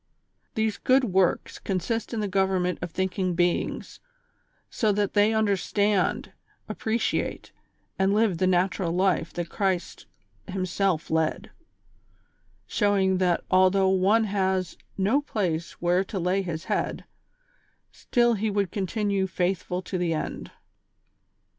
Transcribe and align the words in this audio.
These" 0.55 0.77
good 0.93 1.03
works" 1.03 1.59
consist 1.69 2.11
in 2.11 2.21
the 2.21 2.27
government 2.27 2.79
of 2.81 2.89
thinking 2.89 3.35
beings, 3.35 3.99
so 4.67 4.91
that 4.91 5.13
they 5.13 5.31
understand, 5.31 6.31
appreciate 6.67 7.51
and 7.99 8.11
live 8.11 8.39
the 8.39 8.47
natural 8.47 8.91
life 8.93 9.31
that 9.33 9.49
Christ 9.51 10.07
himself 10.47 11.11
led, 11.11 11.51
showing 12.65 13.19
that 13.19 13.43
although 13.51 13.89
one 13.89 14.23
has" 14.23 14.75
no 15.11 15.21
place 15.21 15.73
where 15.73 16.03
to 16.05 16.17
lay 16.17 16.41
his 16.41 16.63
head," 16.63 17.03
still 17.91 18.33
he 18.33 18.49
would 18.49 18.71
continue 18.71 19.27
faithful 19.27 19.83
to 19.83 19.99
the 19.99 20.15
end. 20.15 20.49